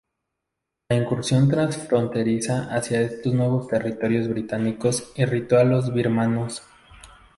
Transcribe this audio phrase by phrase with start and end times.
[0.89, 6.63] La incursión transfronteriza hacia estos nuevos territorios británicos irritó a los birmanos.